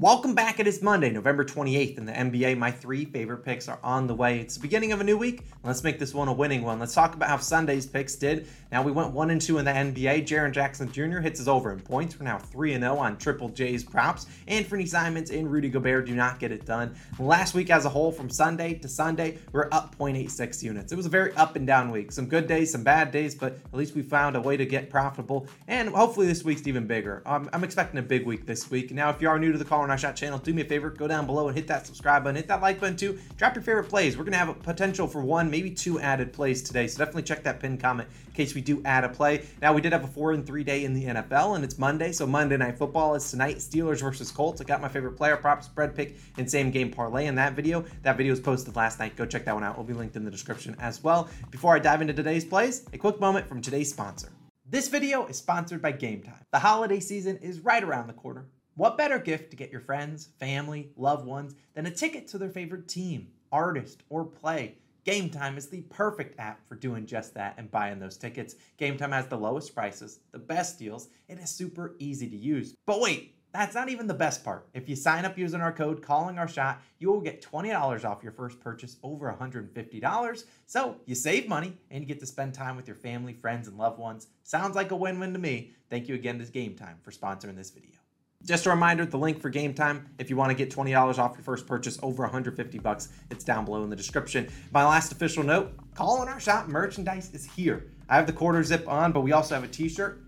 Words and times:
Welcome 0.00 0.36
back. 0.36 0.60
It 0.60 0.68
is 0.68 0.80
Monday, 0.80 1.10
November 1.10 1.44
28th 1.44 1.98
in 1.98 2.06
the 2.06 2.12
NBA. 2.12 2.56
My 2.56 2.70
three 2.70 3.04
favorite 3.04 3.38
picks 3.38 3.66
are 3.66 3.80
on 3.82 4.06
the 4.06 4.14
way. 4.14 4.38
It's 4.38 4.54
the 4.54 4.60
beginning 4.60 4.92
of 4.92 5.00
a 5.00 5.04
new 5.04 5.18
week. 5.18 5.42
Let's 5.64 5.82
make 5.82 5.98
this 5.98 6.14
one 6.14 6.28
a 6.28 6.32
winning 6.32 6.62
one. 6.62 6.78
Let's 6.78 6.94
talk 6.94 7.16
about 7.16 7.28
how 7.28 7.38
Sunday's 7.38 7.84
picks 7.84 8.14
did. 8.14 8.46
Now 8.70 8.80
we 8.80 8.92
went 8.92 9.10
one 9.10 9.30
and 9.30 9.40
two 9.40 9.58
in 9.58 9.64
the 9.64 9.72
NBA. 9.72 10.24
Jaren 10.24 10.52
Jackson 10.52 10.92
Jr. 10.92 11.18
hits 11.18 11.40
his 11.40 11.48
over 11.48 11.72
in 11.72 11.80
points. 11.80 12.16
We're 12.16 12.26
now 12.26 12.38
three 12.38 12.74
and 12.74 12.84
zero 12.84 12.96
on 12.96 13.16
Triple 13.18 13.48
J's 13.48 13.82
props. 13.82 14.26
Anthony 14.46 14.86
Simons 14.86 15.32
and 15.32 15.50
Rudy 15.50 15.68
Gobert 15.68 16.06
do 16.06 16.14
not 16.14 16.38
get 16.38 16.52
it 16.52 16.64
done. 16.64 16.94
Last 17.18 17.54
week 17.54 17.68
as 17.68 17.84
a 17.84 17.88
whole, 17.88 18.12
from 18.12 18.30
Sunday 18.30 18.74
to 18.74 18.86
Sunday, 18.86 19.38
we're 19.50 19.68
up 19.72 19.98
0.86 19.98 20.62
units. 20.62 20.92
It 20.92 20.96
was 20.96 21.06
a 21.06 21.08
very 21.08 21.32
up 21.34 21.56
and 21.56 21.66
down 21.66 21.90
week. 21.90 22.12
Some 22.12 22.26
good 22.26 22.46
days, 22.46 22.70
some 22.70 22.84
bad 22.84 23.10
days, 23.10 23.34
but 23.34 23.54
at 23.54 23.74
least 23.74 23.96
we 23.96 24.02
found 24.02 24.36
a 24.36 24.40
way 24.40 24.56
to 24.56 24.64
get 24.64 24.90
profitable. 24.90 25.48
And 25.66 25.88
hopefully 25.88 26.28
this 26.28 26.44
week's 26.44 26.68
even 26.68 26.86
bigger. 26.86 27.20
Um, 27.26 27.50
I'm 27.52 27.64
expecting 27.64 27.98
a 27.98 28.02
big 28.02 28.26
week 28.26 28.46
this 28.46 28.70
week. 28.70 28.92
Now, 28.92 29.10
if 29.10 29.20
you 29.20 29.28
are 29.28 29.40
new 29.40 29.50
to 29.50 29.58
the 29.58 29.64
Call 29.64 29.87
and 29.90 30.00
Shot 30.00 30.16
channel, 30.16 30.38
do 30.38 30.52
me 30.52 30.62
a 30.62 30.64
favor, 30.64 30.90
go 30.90 31.08
down 31.08 31.26
below 31.26 31.48
and 31.48 31.56
hit 31.56 31.66
that 31.68 31.86
subscribe 31.86 32.24
button, 32.24 32.36
hit 32.36 32.48
that 32.48 32.60
like 32.60 32.80
button 32.80 32.96
too. 32.96 33.18
Drop 33.36 33.54
your 33.54 33.62
favorite 33.62 33.88
plays. 33.88 34.16
We're 34.16 34.24
gonna 34.24 34.36
have 34.36 34.48
a 34.48 34.54
potential 34.54 35.06
for 35.06 35.22
one, 35.22 35.50
maybe 35.50 35.70
two 35.70 35.98
added 36.00 36.32
plays 36.32 36.62
today. 36.62 36.86
So 36.86 36.98
definitely 36.98 37.22
check 37.22 37.42
that 37.44 37.60
pinned 37.60 37.80
comment 37.80 38.08
in 38.26 38.32
case 38.32 38.54
we 38.54 38.60
do 38.60 38.82
add 38.84 39.04
a 39.04 39.08
play. 39.08 39.44
Now 39.62 39.72
we 39.72 39.80
did 39.80 39.92
have 39.92 40.04
a 40.04 40.08
four 40.08 40.32
and 40.32 40.46
three 40.46 40.64
day 40.64 40.84
in 40.84 40.94
the 40.94 41.04
NFL, 41.04 41.56
and 41.56 41.64
it's 41.64 41.78
Monday, 41.78 42.12
so 42.12 42.26
Monday 42.26 42.56
night 42.56 42.78
football 42.78 43.14
is 43.14 43.30
tonight. 43.30 43.56
Steelers 43.56 44.00
versus 44.00 44.30
Colts. 44.30 44.60
I 44.60 44.64
got 44.64 44.80
my 44.80 44.88
favorite 44.88 45.16
player 45.16 45.36
prop, 45.36 45.62
spread 45.62 45.94
pick, 45.94 46.16
and 46.36 46.50
same 46.50 46.70
game 46.70 46.90
parlay 46.90 47.26
in 47.26 47.34
that 47.36 47.54
video. 47.54 47.84
That 48.02 48.16
video 48.16 48.32
was 48.32 48.40
posted 48.40 48.76
last 48.76 48.98
night. 48.98 49.16
Go 49.16 49.26
check 49.26 49.44
that 49.44 49.54
one 49.54 49.64
out. 49.64 49.74
It 49.74 49.78
will 49.78 49.84
be 49.84 49.94
linked 49.94 50.16
in 50.16 50.24
the 50.24 50.30
description 50.30 50.76
as 50.80 51.02
well. 51.02 51.28
Before 51.50 51.74
I 51.74 51.78
dive 51.78 52.00
into 52.00 52.12
today's 52.12 52.44
plays, 52.44 52.86
a 52.92 52.98
quick 52.98 53.20
moment 53.20 53.48
from 53.48 53.60
today's 53.60 53.90
sponsor. 53.90 54.28
This 54.70 54.88
video 54.88 55.24
is 55.26 55.38
sponsored 55.38 55.80
by 55.80 55.92
Game 55.92 56.20
Time. 56.20 56.44
The 56.52 56.58
holiday 56.58 57.00
season 57.00 57.38
is 57.38 57.60
right 57.60 57.82
around 57.82 58.06
the 58.06 58.12
corner. 58.12 58.44
What 58.78 58.96
better 58.96 59.18
gift 59.18 59.50
to 59.50 59.56
get 59.56 59.72
your 59.72 59.80
friends, 59.80 60.28
family, 60.38 60.92
loved 60.96 61.26
ones 61.26 61.56
than 61.74 61.86
a 61.86 61.90
ticket 61.90 62.28
to 62.28 62.38
their 62.38 62.48
favorite 62.48 62.86
team, 62.86 63.26
artist, 63.50 64.04
or 64.08 64.24
play? 64.24 64.76
Game 65.02 65.30
Time 65.30 65.58
is 65.58 65.66
the 65.66 65.80
perfect 65.80 66.38
app 66.38 66.60
for 66.68 66.76
doing 66.76 67.04
just 67.04 67.34
that 67.34 67.56
and 67.58 67.72
buying 67.72 67.98
those 67.98 68.16
tickets. 68.16 68.54
Game 68.76 68.96
Time 68.96 69.10
has 69.10 69.26
the 69.26 69.36
lowest 69.36 69.74
prices, 69.74 70.20
the 70.30 70.38
best 70.38 70.78
deals, 70.78 71.08
and 71.28 71.40
is 71.40 71.50
super 71.50 71.96
easy 71.98 72.30
to 72.30 72.36
use. 72.36 72.72
But 72.86 73.00
wait, 73.00 73.34
that's 73.52 73.74
not 73.74 73.88
even 73.88 74.06
the 74.06 74.14
best 74.14 74.44
part. 74.44 74.68
If 74.74 74.88
you 74.88 74.94
sign 74.94 75.24
up 75.24 75.36
using 75.36 75.60
our 75.60 75.72
code 75.72 76.00
calling 76.00 76.38
our 76.38 76.46
shot, 76.46 76.80
you 77.00 77.10
will 77.10 77.20
get 77.20 77.42
$20 77.42 78.04
off 78.04 78.22
your 78.22 78.30
first 78.30 78.60
purchase 78.60 78.96
over 79.02 79.28
$150. 79.28 80.44
So 80.66 81.00
you 81.04 81.16
save 81.16 81.48
money 81.48 81.76
and 81.90 82.00
you 82.00 82.06
get 82.06 82.20
to 82.20 82.26
spend 82.26 82.54
time 82.54 82.76
with 82.76 82.86
your 82.86 82.94
family, 82.94 83.32
friends, 83.32 83.66
and 83.66 83.76
loved 83.76 83.98
ones. 83.98 84.28
Sounds 84.44 84.76
like 84.76 84.92
a 84.92 84.96
win-win 84.96 85.32
to 85.32 85.40
me. 85.40 85.72
Thank 85.90 86.06
you 86.06 86.14
again 86.14 86.38
to 86.38 86.44
Game 86.44 86.76
Time 86.76 86.98
for 87.02 87.10
sponsoring 87.10 87.56
this 87.56 87.70
video. 87.70 87.97
Just 88.44 88.66
a 88.66 88.70
reminder, 88.70 89.04
the 89.04 89.18
link 89.18 89.40
for 89.42 89.50
game 89.50 89.74
time, 89.74 90.08
if 90.18 90.30
you 90.30 90.36
want 90.36 90.50
to 90.50 90.54
get 90.56 90.70
$20 90.70 91.18
off 91.18 91.34
your 91.34 91.42
first 91.42 91.66
purchase 91.66 91.98
over 92.02 92.22
150 92.22 92.78
bucks, 92.78 93.08
it's 93.30 93.44
down 93.44 93.64
below 93.64 93.82
in 93.82 93.90
the 93.90 93.96
description. 93.96 94.48
My 94.70 94.86
last 94.86 95.10
official 95.10 95.42
note, 95.42 95.76
call 95.94 96.16
calling 96.16 96.28
our 96.28 96.38
shot 96.38 96.68
merchandise 96.68 97.34
is 97.34 97.44
here. 97.44 97.90
I 98.08 98.14
have 98.14 98.26
the 98.26 98.32
quarter 98.32 98.62
zip 98.62 98.88
on, 98.88 99.10
but 99.12 99.20
we 99.20 99.32
also 99.32 99.54
have 99.56 99.64
a 99.64 99.68
t-shirt 99.68 100.22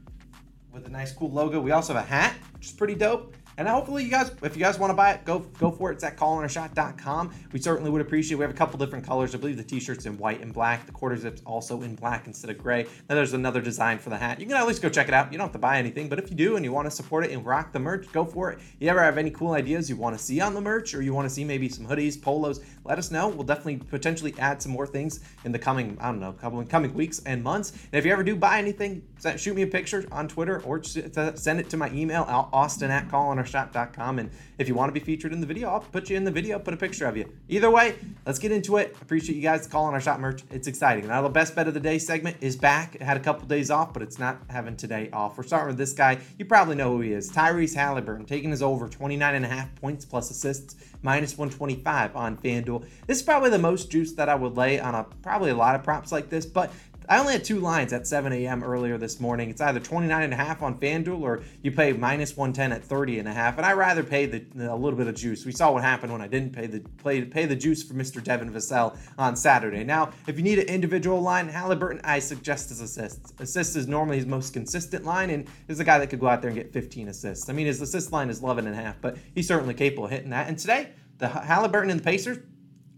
with 0.72 0.86
a 0.86 0.90
nice 0.90 1.12
cool 1.12 1.30
logo. 1.30 1.60
We 1.60 1.70
also 1.70 1.94
have 1.94 2.04
a 2.04 2.06
hat, 2.06 2.34
which 2.52 2.66
is 2.66 2.72
pretty 2.72 2.96
dope. 2.96 3.36
And 3.60 3.68
hopefully, 3.68 4.02
you 4.04 4.10
guys, 4.10 4.32
if 4.42 4.56
you 4.56 4.62
guys 4.62 4.78
want 4.78 4.88
to 4.88 4.94
buy 4.94 5.12
it, 5.12 5.26
go 5.26 5.40
go 5.58 5.70
for 5.70 5.90
it. 5.90 5.96
It's 5.96 6.04
at 6.04 6.16
callingourshot.com. 6.16 7.34
We 7.52 7.60
certainly 7.60 7.90
would 7.90 8.00
appreciate. 8.00 8.36
It. 8.36 8.38
We 8.38 8.44
have 8.44 8.50
a 8.50 8.56
couple 8.56 8.78
different 8.78 9.04
colors. 9.04 9.34
I 9.34 9.38
believe 9.38 9.58
the 9.58 9.62
t-shirt's 9.62 10.06
in 10.06 10.16
white 10.16 10.40
and 10.40 10.50
black. 10.50 10.86
The 10.86 10.92
quarter 10.92 11.14
zip's 11.18 11.42
also 11.44 11.82
in 11.82 11.94
black 11.94 12.26
instead 12.26 12.50
of 12.50 12.56
gray. 12.56 12.86
Now 13.10 13.16
there's 13.16 13.34
another 13.34 13.60
design 13.60 13.98
for 13.98 14.08
the 14.08 14.16
hat. 14.16 14.40
You 14.40 14.46
can 14.46 14.56
at 14.56 14.66
least 14.66 14.80
go 14.80 14.88
check 14.88 15.08
it 15.08 15.14
out. 15.14 15.30
You 15.30 15.36
don't 15.36 15.48
have 15.48 15.52
to 15.52 15.58
buy 15.58 15.76
anything, 15.76 16.08
but 16.08 16.18
if 16.18 16.30
you 16.30 16.36
do 16.36 16.56
and 16.56 16.64
you 16.64 16.72
want 16.72 16.86
to 16.86 16.90
support 16.90 17.22
it 17.22 17.32
and 17.32 17.44
rock 17.44 17.70
the 17.70 17.78
merch, 17.78 18.10
go 18.12 18.24
for 18.24 18.50
it. 18.50 18.60
If 18.60 18.76
You 18.78 18.88
ever 18.88 19.02
have 19.02 19.18
any 19.18 19.30
cool 19.30 19.52
ideas 19.52 19.90
you 19.90 19.96
want 19.96 20.16
to 20.16 20.24
see 20.24 20.40
on 20.40 20.54
the 20.54 20.62
merch, 20.62 20.94
or 20.94 21.02
you 21.02 21.12
want 21.12 21.28
to 21.28 21.34
see 21.34 21.44
maybe 21.44 21.68
some 21.68 21.86
hoodies, 21.86 22.18
polos? 22.18 22.60
Let 22.84 22.96
us 22.96 23.10
know. 23.10 23.28
We'll 23.28 23.44
definitely 23.44 23.76
potentially 23.76 24.34
add 24.38 24.62
some 24.62 24.72
more 24.72 24.86
things 24.86 25.20
in 25.44 25.52
the 25.52 25.58
coming, 25.58 25.98
I 26.00 26.06
don't 26.06 26.20
know, 26.20 26.32
couple 26.32 26.64
coming 26.64 26.94
weeks 26.94 27.20
and 27.26 27.44
months. 27.44 27.72
And 27.72 27.98
if 27.98 28.06
you 28.06 28.12
ever 28.12 28.24
do 28.24 28.36
buy 28.36 28.56
anything, 28.56 29.02
shoot 29.36 29.54
me 29.54 29.60
a 29.60 29.66
picture 29.66 30.06
on 30.10 30.28
Twitter 30.28 30.62
or 30.62 30.82
send 30.82 31.60
it 31.60 31.68
to 31.68 31.76
my 31.76 31.90
email, 31.92 32.24
austin 32.54 32.90
at 32.90 33.10
callingourshot.com. 33.50 34.18
And 34.18 34.30
if 34.58 34.68
you 34.68 34.74
want 34.74 34.94
to 34.94 34.98
be 34.98 35.04
featured 35.04 35.32
in 35.32 35.40
the 35.40 35.46
video, 35.46 35.68
I'll 35.68 35.80
put 35.80 36.10
you 36.10 36.16
in 36.16 36.24
the 36.24 36.30
video, 36.30 36.58
put 36.58 36.74
a 36.74 36.76
picture 36.76 37.06
of 37.06 37.16
you. 37.16 37.30
Either 37.48 37.70
way, 37.70 37.96
let's 38.26 38.38
get 38.38 38.52
into 38.52 38.76
it. 38.76 38.96
Appreciate 39.00 39.36
you 39.36 39.42
guys 39.42 39.66
calling 39.66 39.94
our 39.94 40.00
shot 40.00 40.20
merch. 40.20 40.42
It's 40.50 40.66
exciting. 40.66 41.06
Now, 41.06 41.22
the 41.22 41.28
best 41.28 41.54
bet 41.54 41.68
of 41.68 41.74
the 41.74 41.80
day 41.80 41.98
segment 41.98 42.36
is 42.40 42.56
back. 42.56 42.94
It 42.94 43.02
had 43.02 43.16
a 43.16 43.20
couple 43.20 43.46
days 43.46 43.70
off, 43.70 43.92
but 43.92 44.02
it's 44.02 44.18
not 44.18 44.40
having 44.48 44.76
today 44.76 45.10
off. 45.12 45.36
We're 45.36 45.44
starting 45.44 45.68
with 45.68 45.78
this 45.78 45.92
guy. 45.92 46.18
You 46.38 46.44
probably 46.44 46.76
know 46.76 46.92
who 46.92 47.00
he 47.00 47.12
is 47.12 47.30
Tyrese 47.30 47.74
Halliburton, 47.74 48.26
taking 48.26 48.50
his 48.50 48.62
over 48.62 48.88
29 48.88 49.34
and 49.34 49.44
a 49.44 49.48
half 49.48 49.74
points 49.76 50.04
plus 50.04 50.30
assists, 50.30 50.76
minus 51.02 51.36
125 51.36 52.16
on 52.16 52.36
FanDuel. 52.36 52.84
This 53.06 53.18
is 53.18 53.22
probably 53.22 53.50
the 53.50 53.58
most 53.58 53.90
juice 53.90 54.12
that 54.12 54.28
I 54.28 54.34
would 54.34 54.56
lay 54.56 54.78
on 54.80 54.94
a 54.94 55.04
probably 55.22 55.50
a 55.50 55.54
lot 55.54 55.74
of 55.74 55.82
props 55.82 56.12
like 56.12 56.28
this, 56.28 56.46
but 56.46 56.72
I 57.10 57.18
only 57.18 57.32
had 57.32 57.42
two 57.42 57.58
lines 57.58 57.92
at 57.92 58.06
7 58.06 58.32
a.m. 58.32 58.62
earlier 58.62 58.96
this 58.96 59.18
morning. 59.18 59.50
It's 59.50 59.60
either 59.60 59.80
29 59.80 60.22
and 60.22 60.32
a 60.32 60.36
half 60.36 60.62
on 60.62 60.78
FanDuel 60.78 61.20
or 61.20 61.42
you 61.60 61.72
pay 61.72 61.92
minus 61.92 62.36
110 62.36 62.70
at 62.70 62.84
30 62.84 63.18
and 63.18 63.26
a 63.26 63.32
half. 63.32 63.56
And 63.56 63.66
I 63.66 63.72
rather 63.72 64.04
pay 64.04 64.26
the, 64.26 64.44
a 64.72 64.76
little 64.76 64.96
bit 64.96 65.08
of 65.08 65.16
juice. 65.16 65.44
We 65.44 65.50
saw 65.50 65.72
what 65.72 65.82
happened 65.82 66.12
when 66.12 66.22
I 66.22 66.28
didn't 66.28 66.52
pay 66.52 66.68
the 66.68 66.78
play, 66.98 67.24
pay 67.24 67.46
the 67.46 67.56
juice 67.56 67.82
for 67.82 67.94
Mr. 67.94 68.22
Devin 68.22 68.52
Vassell 68.52 68.96
on 69.18 69.34
Saturday. 69.34 69.82
Now, 69.82 70.12
if 70.28 70.36
you 70.36 70.44
need 70.44 70.60
an 70.60 70.68
individual 70.68 71.20
line, 71.20 71.48
Halliburton, 71.48 72.00
I 72.04 72.20
suggest 72.20 72.68
his 72.68 72.80
assists. 72.80 73.32
Assists 73.40 73.74
is 73.74 73.88
normally 73.88 74.18
his 74.18 74.26
most 74.26 74.52
consistent 74.52 75.04
line, 75.04 75.30
and 75.30 75.48
is 75.66 75.80
a 75.80 75.84
guy 75.84 75.98
that 75.98 76.10
could 76.10 76.20
go 76.20 76.28
out 76.28 76.42
there 76.42 76.50
and 76.50 76.56
get 76.56 76.72
15 76.72 77.08
assists. 77.08 77.48
I 77.48 77.54
mean, 77.54 77.66
his 77.66 77.80
assist 77.80 78.12
line 78.12 78.30
is 78.30 78.40
11 78.40 78.68
and 78.68 78.76
a 78.76 78.80
half, 78.80 79.00
but 79.00 79.18
he's 79.34 79.48
certainly 79.48 79.74
capable 79.74 80.04
of 80.04 80.12
hitting 80.12 80.30
that. 80.30 80.46
And 80.46 80.56
today, 80.56 80.90
the 81.18 81.28
Halliburton 81.28 81.90
and 81.90 81.98
the 81.98 82.04
Pacers, 82.04 82.38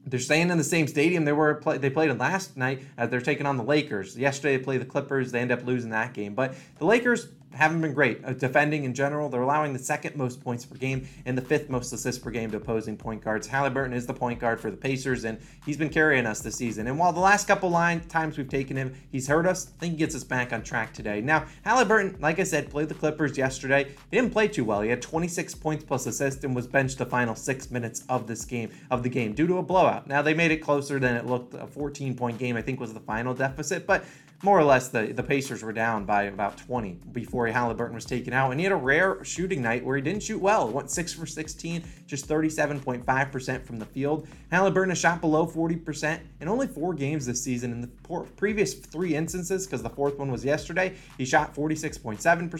they're 0.07 0.21
staying 0.21 0.51
in 0.51 0.59
the 0.59 0.65
same 0.65 0.87
stadium 0.87 1.25
they 1.25 1.33
were 1.33 1.61
they 1.79 1.91
played 1.91 2.11
in 2.11 2.19
last 2.19 2.57
night 2.57 2.83
as 2.97 3.11
they're 3.11 3.21
taking 3.21 3.47
on 3.47 3.57
the 3.57 3.63
Lakers. 3.63 4.17
Yesterday 4.19 4.57
they 4.57 4.63
played 4.63 4.81
the 4.81 4.87
Clippers. 4.87 5.33
They 5.33 5.41
end 5.41 5.53
up 5.53 5.65
losing 5.65 5.91
that 5.91 6.13
game. 6.13 6.35
But 6.35 6.55
the 6.79 6.85
Lakers 6.85 7.29
haven't 7.55 7.81
been 7.81 7.95
great 7.95 8.25
uh, 8.25 8.33
defending 8.33 8.85
in 8.85 8.95
general. 8.95 9.29
They're 9.29 9.43
allowing 9.43 9.73
the 9.73 9.79
second 9.79 10.17
most 10.17 10.43
points 10.43 10.65
per 10.65 10.77
game 10.77 11.07
and 11.27 11.37
the 11.37 11.43
fifth 11.43 11.69
most 11.69 11.93
assists 11.93 12.23
per 12.23 12.31
game 12.31 12.51
to 12.51 12.57
opposing 12.57 12.97
point 12.97 13.23
guards. 13.23 13.47
Halliburton 13.47 13.93
is 13.93 14.07
the 14.07 14.15
point 14.15 14.39
guard 14.39 14.61
for 14.61 14.71
the 14.71 14.77
Pacers, 14.77 15.25
and 15.25 15.39
he's 15.65 15.77
been 15.77 15.89
carrying 15.89 16.27
us 16.27 16.41
this 16.41 16.57
season. 16.57 16.87
And 16.87 16.99
while 16.99 17.13
the 17.13 17.21
last 17.21 17.47
couple 17.47 17.71
line 17.71 18.01
times 18.09 18.39
we've 18.39 18.49
taken 18.49 18.77
him, 18.77 18.95
he's 19.11 19.29
hurt 19.29 19.47
us. 19.47 19.69
I 19.69 19.81
think 19.81 19.93
he 19.93 19.99
gets 19.99 20.15
us 20.15 20.25
back 20.25 20.53
on 20.53 20.63
track 20.63 20.93
today. 20.93 21.21
Now, 21.21 21.47
Halliburton, 21.65 22.19
like 22.21 22.39
I 22.39 22.45
said, 22.45 22.71
played 22.71 22.89
the 22.89 22.95
Clippers 22.95 23.37
yesterday. 23.37 23.85
He 24.11 24.17
didn't 24.17 24.33
play 24.33 24.49
too 24.49 24.65
well. 24.65 24.81
He 24.81 24.91
had 24.91 25.03
26 25.03 25.55
points 25.57 25.85
plus 25.85 26.07
assists 26.07 26.45
and 26.45 26.55
was 26.55 26.67
benched 26.67 26.99
the 26.99 27.07
final 27.07 27.35
six 27.35 27.71
minutes 27.71 28.05
of 28.09 28.27
this 28.27 28.45
game 28.45 28.71
of 28.91 29.03
the 29.03 29.09
game 29.09 29.35
due 29.35 29.47
to 29.47 29.59
a 29.59 29.63
blowout. 29.63 30.07
Now 30.07 30.23
they 30.23 30.35
made 30.35 30.51
it 30.51 30.59
closer 30.59 30.99
than 30.99 31.17
it 31.17 31.27
looked. 31.27 31.55
A 31.55 31.67
14 31.67 32.15
point 32.17 32.39
game, 32.39 32.57
I 32.57 32.63
think, 32.63 32.81
was 32.81 32.93
the 32.95 33.01
final 33.01 33.35
deficit, 33.35 33.87
but 33.87 34.05
more 34.43 34.59
or 34.59 34.65
less 34.65 34.89
the, 34.89 35.13
the 35.13 35.23
Pacers 35.23 35.63
were 35.63 35.73
down 35.73 36.05
by 36.05 36.25
about 36.25 36.59
20 36.59 36.99
before 37.13 37.47
Halliburton 37.47 37.95
was 37.95 38.05
taken 38.05 38.33
out. 38.33 38.51
And 38.51 38.59
he 38.59 38.65
had 38.65 38.73
a 38.73 38.77
rare 38.77 39.23
shooting 39.25 39.63
night 39.63 39.85
where 39.85 39.97
he 39.97 40.03
didn't 40.03 40.23
shoot 40.23 40.41
well. 40.41 40.69
Went 40.69 40.91
6 40.91 41.13
for 41.13 41.27
16, 41.27 41.85
just 42.07 42.29
37.5% 42.29 43.65
from 43.65 43.79
the 43.79 43.87
field. 43.87 44.27
Halliburton 44.51 44.95
shot 44.97 45.21
below 45.21 45.47
40% 45.47 46.21
in 46.41 46.49
only 46.49 46.67
four 46.67 46.93
games 46.93 47.25
this 47.25 47.43
season. 47.43 47.71
In 47.71 47.81
the 47.81 48.27
previous 48.37 48.75
three 48.75 49.15
instances, 49.15 49.67
because 49.67 49.83
the 49.83 49.91
fourth 49.91 50.19
one 50.19 50.31
was 50.31 50.45
yesterday, 50.45 50.95
he 51.19 51.25
shot 51.25 51.55
46.7%, 51.55 52.51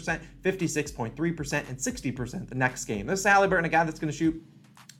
56.3%, 0.41 1.69
and 1.69 1.77
60% 1.77 2.49
the 2.49 2.55
next 2.55 2.85
game. 2.85 3.07
This 3.07 3.19
is 3.19 3.25
Halliburton, 3.25 3.65
a 3.65 3.69
guy 3.69 3.83
that's 3.83 3.99
going 3.99 4.11
to 4.11 4.17
shoot 4.17 4.41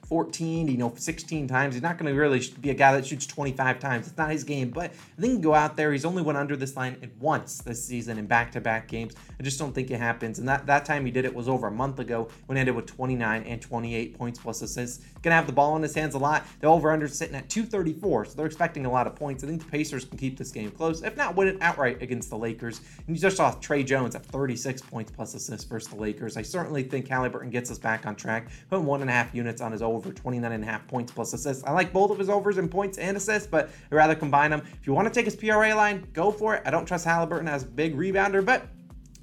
14, 0.07 0.67
you 0.67 0.77
know, 0.77 0.93
16 0.95 1.47
times. 1.47 1.75
He's 1.75 1.81
not 1.81 1.97
going 1.97 2.13
to 2.13 2.19
really 2.19 2.41
be 2.59 2.69
a 2.69 2.73
guy 2.73 2.93
that 2.93 3.05
shoots 3.05 3.25
25 3.25 3.79
times. 3.79 4.07
It's 4.07 4.17
not 4.17 4.31
his 4.31 4.43
game, 4.43 4.69
but 4.69 4.85
I 4.85 5.21
think 5.21 5.21
he 5.21 5.29
can 5.29 5.41
go 5.41 5.53
out 5.53 5.77
there. 5.77 5.91
He's 5.91 6.05
only 6.05 6.21
went 6.21 6.37
under 6.37 6.55
this 6.55 6.75
line 6.75 6.97
at 7.01 7.15
once 7.17 7.59
this 7.59 7.83
season 7.83 8.17
in 8.17 8.25
back-to-back 8.25 8.87
games. 8.87 9.15
I 9.39 9.43
just 9.43 9.57
don't 9.59 9.73
think 9.73 9.91
it 9.91 9.99
happens. 9.99 10.39
And 10.39 10.47
that, 10.47 10.65
that 10.65 10.85
time 10.85 11.05
he 11.05 11.11
did 11.11 11.25
it 11.25 11.33
was 11.33 11.47
over 11.47 11.67
a 11.67 11.71
month 11.71 11.99
ago 11.99 12.27
when 12.45 12.57
he 12.57 12.59
ended 12.59 12.75
with 12.75 12.85
29 12.85 13.43
and 13.43 13.61
28 13.61 14.17
points 14.17 14.39
plus 14.39 14.61
assists. 14.61 15.03
Going 15.21 15.31
to 15.31 15.35
have 15.35 15.47
the 15.47 15.53
ball 15.53 15.75
in 15.77 15.81
his 15.81 15.95
hands 15.95 16.15
a 16.15 16.19
lot. 16.19 16.45
The 16.59 16.67
over-under 16.67 17.07
sitting 17.07 17.35
at 17.35 17.49
234, 17.49 18.25
so 18.25 18.33
they're 18.35 18.45
expecting 18.45 18.85
a 18.85 18.91
lot 18.91 19.07
of 19.07 19.15
points. 19.15 19.44
I 19.44 19.47
think 19.47 19.63
the 19.63 19.71
Pacers 19.71 20.06
can 20.06 20.17
keep 20.17 20.38
this 20.38 20.51
game 20.51 20.71
close, 20.71 21.01
if 21.01 21.15
not 21.15 21.35
win 21.35 21.47
it 21.47 21.57
outright 21.61 22.01
against 22.01 22.29
the 22.29 22.38
Lakers. 22.38 22.81
And 23.07 23.15
you 23.15 23.21
just 23.21 23.38
saw 23.38 23.51
Tre 23.51 23.83
Jones 23.83 24.15
at 24.15 24.25
36 24.25 24.81
points 24.81 25.11
plus 25.11 25.33
assists 25.33 25.65
versus 25.65 25.89
the 25.89 25.95
Lakers. 25.95 26.35
I 26.35 26.41
certainly 26.41 26.83
think 26.83 27.07
Halliburton 27.07 27.49
gets 27.49 27.71
us 27.71 27.79
back 27.79 28.06
on 28.06 28.15
track, 28.15 28.49
putting 28.69 28.85
one 28.85 29.01
and 29.01 29.09
a 29.09 29.13
half 29.13 29.33
units 29.33 29.61
on 29.61 29.71
his 29.71 29.81
over 29.81 30.02
29 30.11 30.51
and 30.51 30.63
a 30.63 30.67
half 30.67 30.85
points 30.88 31.11
plus 31.11 31.33
assists. 31.33 31.63
I 31.63 31.71
like 31.71 31.94
both 31.94 32.11
of 32.11 32.19
his 32.19 32.29
overs 32.29 32.57
in 32.57 32.67
points 32.67 32.97
and 32.97 33.15
assists, 33.15 33.47
but 33.47 33.69
I'd 33.91 33.95
rather 33.95 34.15
combine 34.15 34.51
them. 34.51 34.61
If 34.79 34.88
you 34.88 34.94
want 34.94 35.07
to 35.07 35.13
take 35.13 35.25
his 35.25 35.35
PRA 35.35 35.73
line, 35.73 36.07
go 36.13 36.31
for 36.31 36.55
it. 36.55 36.63
I 36.65 36.71
don't 36.71 36.85
trust 36.85 37.05
Halliburton 37.05 37.47
as 37.47 37.63
a 37.63 37.67
big 37.67 37.95
rebounder, 37.95 38.45
but 38.45 38.67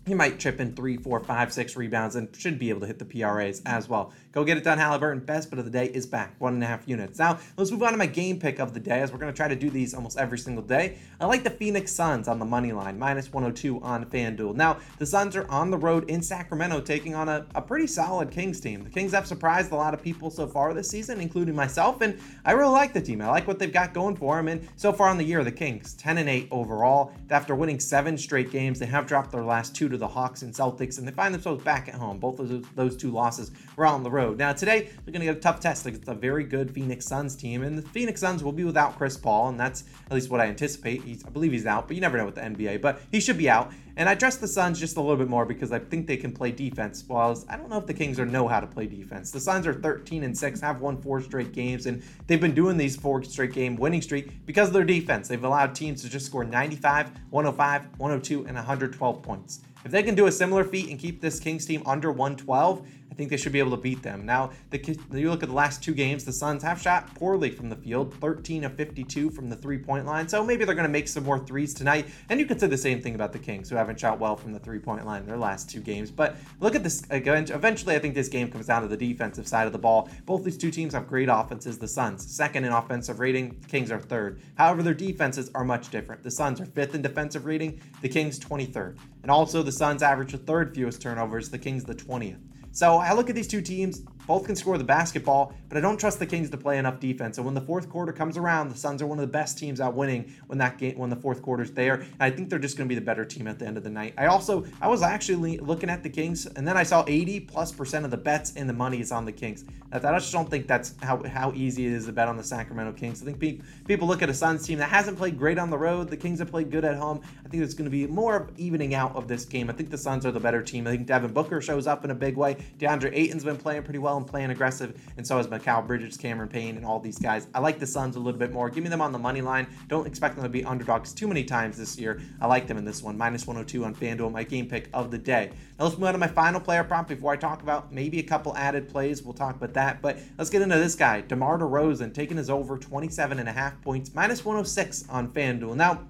he 0.06 0.14
might 0.14 0.38
chip 0.38 0.60
in 0.60 0.74
three, 0.74 0.96
four, 0.96 1.20
five, 1.20 1.52
six 1.52 1.76
rebounds 1.76 2.16
and 2.16 2.34
should 2.34 2.58
be 2.58 2.70
able 2.70 2.80
to 2.80 2.86
hit 2.86 2.98
the 2.98 3.04
PRAs 3.04 3.60
as 3.66 3.88
well. 3.88 4.12
Go 4.32 4.44
get 4.44 4.56
it 4.56 4.64
done, 4.64 4.78
Halliburton. 4.78 5.20
Best 5.20 5.50
bet 5.50 5.58
of 5.58 5.64
the 5.64 5.70
day 5.70 5.86
is 5.86 6.06
back, 6.06 6.34
one 6.38 6.54
and 6.54 6.62
a 6.62 6.66
half 6.66 6.88
units. 6.88 7.18
Now, 7.18 7.38
let's 7.56 7.70
move 7.70 7.82
on 7.82 7.92
to 7.92 7.98
my 7.98 8.06
game 8.06 8.38
pick 8.38 8.60
of 8.60 8.72
the 8.72 8.80
day 8.80 9.00
as 9.00 9.12
we're 9.12 9.18
going 9.18 9.32
to 9.32 9.36
try 9.36 9.48
to 9.48 9.56
do 9.56 9.70
these 9.70 9.92
almost 9.92 10.18
every 10.18 10.38
single 10.38 10.62
day. 10.62 10.98
I 11.20 11.26
like 11.26 11.44
the 11.44 11.50
Phoenix 11.50 11.92
Suns 11.92 12.28
on 12.28 12.38
the 12.38 12.44
money 12.44 12.72
line, 12.72 12.98
minus 12.98 13.32
102 13.32 13.80
on 13.82 14.04
FanDuel. 14.06 14.54
Now, 14.54 14.78
the 14.98 15.06
Suns 15.06 15.36
are 15.36 15.48
on 15.50 15.70
the 15.70 15.76
road 15.76 16.08
in 16.08 16.22
Sacramento 16.22 16.80
taking 16.80 17.14
on 17.14 17.28
a, 17.28 17.46
a 17.54 17.60
pretty 17.60 17.86
solid 17.86 18.30
Kings 18.30 18.60
team. 18.60 18.84
The 18.84 18.90
Kings 18.90 19.12
have 19.12 19.26
surprised 19.26 19.72
a 19.72 19.76
lot 19.76 19.94
of 19.94 20.02
people 20.02 20.30
so 20.30 20.46
far 20.46 20.72
this 20.72 20.88
season, 20.88 21.20
including 21.20 21.54
myself, 21.54 22.00
and 22.00 22.18
I 22.44 22.52
really 22.52 22.72
like 22.72 22.92
the 22.92 23.02
team. 23.02 23.20
I 23.20 23.28
like 23.28 23.46
what 23.46 23.58
they've 23.58 23.72
got 23.72 23.92
going 23.92 24.16
for 24.16 24.36
them. 24.36 24.48
And 24.48 24.66
so 24.76 24.92
far 24.92 25.10
in 25.10 25.18
the 25.18 25.24
year, 25.24 25.44
the 25.44 25.52
Kings 25.52 25.94
10 25.94 26.18
and 26.18 26.28
8 26.28 26.48
overall. 26.50 27.12
After 27.30 27.54
winning 27.54 27.80
seven 27.80 28.16
straight 28.16 28.50
games, 28.50 28.78
they 28.78 28.86
have 28.86 29.06
dropped 29.06 29.32
their 29.32 29.44
last 29.44 29.74
two 29.74 29.88
to 29.88 29.98
the 30.00 30.08
Hawks 30.08 30.42
and 30.42 30.52
Celtics, 30.52 30.98
and 30.98 31.06
they 31.06 31.12
find 31.12 31.32
themselves 31.32 31.62
back 31.62 31.88
at 31.88 31.94
home. 31.94 32.18
Both 32.18 32.40
of 32.40 32.74
those 32.74 32.96
two 32.96 33.10
losses 33.10 33.52
were 33.76 33.86
on 33.86 34.02
the 34.02 34.10
road. 34.10 34.38
Now, 34.38 34.52
today, 34.52 34.90
they're 35.04 35.12
going 35.12 35.20
to 35.20 35.26
get 35.26 35.36
a 35.36 35.40
tough 35.40 35.60
test 35.60 35.86
against 35.86 36.08
a 36.08 36.14
very 36.14 36.44
good 36.44 36.70
Phoenix 36.70 37.06
Suns 37.06 37.36
team, 37.36 37.62
and 37.62 37.78
the 37.78 37.82
Phoenix 37.82 38.20
Suns 38.20 38.42
will 38.42 38.52
be 38.52 38.64
without 38.64 38.96
Chris 38.96 39.16
Paul, 39.16 39.48
and 39.50 39.60
that's 39.60 39.84
at 40.06 40.12
least 40.12 40.30
what 40.30 40.40
I 40.40 40.46
anticipate. 40.46 41.02
He's, 41.04 41.24
I 41.24 41.30
believe 41.30 41.52
he's 41.52 41.66
out, 41.66 41.86
but 41.86 41.94
you 41.94 42.00
never 42.00 42.18
know 42.18 42.26
with 42.26 42.34
the 42.34 42.40
NBA, 42.40 42.80
but 42.80 43.00
he 43.12 43.20
should 43.20 43.38
be 43.38 43.48
out. 43.48 43.72
And 44.00 44.08
I 44.08 44.14
trust 44.14 44.40
the 44.40 44.48
Suns 44.48 44.80
just 44.80 44.96
a 44.96 45.00
little 45.02 45.18
bit 45.18 45.28
more 45.28 45.44
because 45.44 45.72
I 45.72 45.78
think 45.78 46.06
they 46.06 46.16
can 46.16 46.32
play 46.32 46.52
defense. 46.52 47.04
While 47.06 47.38
I 47.50 47.58
don't 47.58 47.68
know 47.68 47.76
if 47.76 47.84
the 47.84 47.92
Kings 47.92 48.18
are 48.18 48.24
know 48.24 48.48
how 48.48 48.58
to 48.58 48.66
play 48.66 48.86
defense. 48.86 49.30
The 49.30 49.40
Suns 49.40 49.66
are 49.66 49.74
13 49.74 50.24
and 50.24 50.36
6, 50.36 50.60
have 50.62 50.80
won 50.80 51.02
four 51.02 51.20
straight 51.20 51.52
games, 51.52 51.84
and 51.84 52.02
they've 52.26 52.40
been 52.40 52.54
doing 52.54 52.78
these 52.78 52.96
four 52.96 53.22
straight 53.22 53.52
game 53.52 53.76
winning 53.76 54.00
streak 54.00 54.46
because 54.46 54.68
of 54.68 54.72
their 54.72 54.84
defense. 54.84 55.28
They've 55.28 55.44
allowed 55.44 55.74
teams 55.74 56.00
to 56.00 56.08
just 56.08 56.24
score 56.24 56.44
95, 56.44 57.10
105, 57.28 57.88
102, 57.98 58.46
and 58.46 58.56
112 58.56 59.22
points. 59.22 59.60
If 59.84 59.90
they 59.90 60.02
can 60.02 60.14
do 60.14 60.28
a 60.28 60.32
similar 60.32 60.64
feat 60.64 60.88
and 60.88 60.98
keep 60.98 61.20
this 61.20 61.38
Kings 61.38 61.66
team 61.66 61.82
under 61.84 62.10
112, 62.10 62.86
I 63.10 63.14
think 63.14 63.30
they 63.30 63.36
should 63.36 63.52
be 63.52 63.58
able 63.58 63.72
to 63.72 63.76
beat 63.76 64.02
them. 64.02 64.24
Now, 64.24 64.50
the, 64.70 64.98
you 65.12 65.30
look 65.30 65.42
at 65.42 65.48
the 65.48 65.54
last 65.54 65.82
two 65.82 65.94
games, 65.94 66.24
the 66.24 66.32
Suns 66.32 66.62
have 66.62 66.80
shot 66.80 67.12
poorly 67.16 67.50
from 67.50 67.68
the 67.68 67.76
field, 67.76 68.14
13 68.14 68.64
of 68.64 68.74
52 68.74 69.30
from 69.30 69.50
the 69.50 69.56
three 69.56 69.78
point 69.78 70.06
line. 70.06 70.28
So 70.28 70.44
maybe 70.44 70.64
they're 70.64 70.76
going 70.76 70.86
to 70.86 70.92
make 70.92 71.08
some 71.08 71.24
more 71.24 71.38
threes 71.38 71.74
tonight. 71.74 72.06
And 72.28 72.38
you 72.38 72.46
could 72.46 72.60
say 72.60 72.68
the 72.68 72.78
same 72.78 73.02
thing 73.02 73.16
about 73.16 73.32
the 73.32 73.38
Kings, 73.38 73.68
who 73.68 73.76
haven't 73.76 73.98
shot 73.98 74.20
well 74.20 74.36
from 74.36 74.52
the 74.52 74.60
three 74.60 74.78
point 74.78 75.04
line 75.04 75.22
in 75.22 75.28
their 75.28 75.36
last 75.36 75.68
two 75.68 75.80
games. 75.80 76.10
But 76.10 76.36
look 76.60 76.74
at 76.74 76.84
this. 76.84 77.02
Eventually, 77.10 77.96
I 77.96 77.98
think 77.98 78.14
this 78.14 78.28
game 78.28 78.50
comes 78.50 78.66
down 78.66 78.82
to 78.82 78.88
the 78.88 78.96
defensive 78.96 79.48
side 79.48 79.66
of 79.66 79.72
the 79.72 79.78
ball. 79.78 80.08
Both 80.24 80.44
these 80.44 80.56
two 80.56 80.70
teams 80.70 80.94
have 80.94 81.08
great 81.08 81.28
offenses. 81.28 81.78
The 81.78 81.88
Suns, 81.88 82.24
second 82.24 82.64
in 82.64 82.72
offensive 82.72 83.18
rating, 83.18 83.56
the 83.60 83.68
Kings 83.68 83.90
are 83.90 83.98
third. 83.98 84.40
However, 84.54 84.82
their 84.82 84.94
defenses 84.94 85.50
are 85.54 85.64
much 85.64 85.90
different. 85.90 86.22
The 86.22 86.30
Suns 86.30 86.60
are 86.60 86.66
fifth 86.66 86.94
in 86.94 87.02
defensive 87.02 87.44
rating, 87.44 87.80
the 88.02 88.08
Kings 88.08 88.38
23rd. 88.38 88.98
And 89.22 89.30
also, 89.30 89.62
the 89.62 89.72
Suns 89.72 90.02
average 90.02 90.32
the 90.32 90.38
third 90.38 90.74
fewest 90.74 91.02
turnovers, 91.02 91.50
the 91.50 91.58
Kings 91.58 91.84
the 91.84 91.94
20th. 91.94 92.38
So 92.72 92.98
I 92.98 93.12
look 93.12 93.28
at 93.28 93.34
these 93.36 93.48
two 93.48 93.62
teams, 93.62 94.02
both 94.30 94.46
can 94.46 94.54
score 94.54 94.78
the 94.78 94.84
basketball, 94.84 95.52
but 95.68 95.76
I 95.76 95.80
don't 95.80 95.98
trust 95.98 96.20
the 96.20 96.26
Kings 96.26 96.50
to 96.50 96.56
play 96.56 96.78
enough 96.78 97.00
defense. 97.00 97.38
And 97.38 97.44
when 97.44 97.56
the 97.56 97.60
fourth 97.60 97.90
quarter 97.90 98.12
comes 98.12 98.36
around, 98.36 98.68
the 98.68 98.76
Suns 98.76 99.02
are 99.02 99.06
one 99.08 99.18
of 99.18 99.22
the 99.22 99.32
best 99.32 99.58
teams 99.58 99.80
out 99.80 99.96
winning 99.96 100.32
when 100.46 100.56
that 100.58 100.78
game 100.78 100.96
when 100.96 101.10
the 101.10 101.16
fourth 101.16 101.42
quarter's 101.42 101.72
there. 101.72 101.94
And 101.94 102.20
I 102.20 102.30
think 102.30 102.48
they're 102.48 102.60
just 102.60 102.76
going 102.76 102.88
to 102.88 102.88
be 102.88 102.94
the 102.94 103.04
better 103.04 103.24
team 103.24 103.48
at 103.48 103.58
the 103.58 103.66
end 103.66 103.76
of 103.76 103.82
the 103.82 103.90
night. 103.90 104.14
I 104.16 104.26
also 104.26 104.64
I 104.80 104.86
was 104.86 105.02
actually 105.02 105.58
looking 105.58 105.90
at 105.90 106.04
the 106.04 106.08
Kings, 106.08 106.46
and 106.46 106.64
then 106.64 106.76
I 106.76 106.84
saw 106.84 107.04
80 107.08 107.40
plus 107.40 107.72
percent 107.72 108.04
of 108.04 108.12
the 108.12 108.16
bets 108.16 108.52
in 108.52 108.68
the 108.68 108.72
money 108.72 109.00
is 109.00 109.10
on 109.10 109.24
the 109.24 109.32
Kings. 109.32 109.64
I 109.92 109.98
just 109.98 110.32
don't 110.32 110.48
think 110.48 110.68
that's 110.68 110.94
how 111.02 111.24
how 111.24 111.52
easy 111.52 111.86
it 111.86 111.92
is 111.92 112.06
to 112.06 112.12
bet 112.12 112.28
on 112.28 112.36
the 112.36 112.44
Sacramento 112.44 112.92
Kings. 112.92 113.22
I 113.22 113.24
think 113.24 113.40
pe- 113.40 113.58
people 113.88 114.06
look 114.06 114.22
at 114.22 114.30
a 114.30 114.34
Suns 114.34 114.64
team 114.64 114.78
that 114.78 114.90
hasn't 114.90 115.18
played 115.18 115.36
great 115.36 115.58
on 115.58 115.70
the 115.70 115.78
road. 115.78 116.08
The 116.08 116.16
Kings 116.16 116.38
have 116.38 116.52
played 116.52 116.70
good 116.70 116.84
at 116.84 116.96
home. 116.96 117.20
I 117.44 117.48
think 117.48 117.64
it's 117.64 117.74
going 117.74 117.86
to 117.86 117.90
be 117.90 118.06
more 118.06 118.36
of 118.36 118.60
evening 118.60 118.94
out 118.94 119.16
of 119.16 119.26
this 119.26 119.44
game. 119.44 119.68
I 119.68 119.72
think 119.72 119.90
the 119.90 119.98
Suns 119.98 120.24
are 120.24 120.30
the 120.30 120.38
better 120.38 120.62
team. 120.62 120.86
I 120.86 120.92
think 120.92 121.08
Devin 121.08 121.32
Booker 121.32 121.60
shows 121.60 121.88
up 121.88 122.04
in 122.04 122.12
a 122.12 122.14
big 122.14 122.36
way. 122.36 122.58
DeAndre 122.78 123.10
Ayton's 123.12 123.42
been 123.42 123.56
playing 123.56 123.82
pretty 123.82 123.98
well 123.98 124.19
playing 124.24 124.50
aggressive 124.50 125.00
and 125.16 125.26
so 125.26 125.36
has 125.36 125.46
Mikal 125.46 125.86
Bridges, 125.86 126.16
Cameron 126.16 126.48
Payne, 126.48 126.76
and 126.76 126.84
all 126.84 127.00
these 127.00 127.18
guys. 127.18 127.48
I 127.54 127.60
like 127.60 127.78
the 127.78 127.86
Suns 127.86 128.16
a 128.16 128.20
little 128.20 128.38
bit 128.38 128.52
more. 128.52 128.70
Give 128.70 128.84
me 128.84 128.90
them 128.90 129.00
on 129.00 129.12
the 129.12 129.18
money 129.18 129.40
line. 129.40 129.66
Don't 129.88 130.06
expect 130.06 130.36
them 130.36 130.44
to 130.44 130.48
be 130.48 130.64
underdogs 130.64 131.12
too 131.12 131.28
many 131.28 131.44
times 131.44 131.76
this 131.76 131.98
year. 131.98 132.20
I 132.40 132.46
like 132.46 132.66
them 132.66 132.78
in 132.78 132.84
this 132.84 133.02
one. 133.02 133.16
Minus 133.16 133.46
102 133.46 133.84
on 133.84 133.94
FanDuel, 133.94 134.32
my 134.32 134.44
game 134.44 134.68
pick 134.68 134.88
of 134.92 135.10
the 135.10 135.18
day. 135.18 135.50
Now 135.78 135.84
let's 135.84 135.98
move 135.98 136.08
on 136.08 136.12
to 136.14 136.18
my 136.18 136.28
final 136.28 136.60
player 136.60 136.84
prop 136.84 137.08
before 137.08 137.32
I 137.32 137.36
talk 137.36 137.62
about 137.62 137.92
maybe 137.92 138.18
a 138.18 138.22
couple 138.22 138.56
added 138.56 138.88
plays. 138.88 139.22
We'll 139.22 139.34
talk 139.34 139.56
about 139.56 139.74
that. 139.74 140.02
But 140.02 140.18
let's 140.38 140.50
get 140.50 140.62
into 140.62 140.76
this 140.76 140.94
guy, 140.94 141.20
DeMar 141.22 141.58
DeRozan, 141.58 142.14
taking 142.14 142.36
his 142.36 142.50
over 142.50 142.78
27 142.78 143.38
and 143.38 143.48
a 143.48 143.52
half 143.52 143.80
points, 143.82 144.14
minus 144.14 144.44
106 144.44 145.08
on 145.08 145.28
FanDuel. 145.28 145.76
Now, 145.76 146.06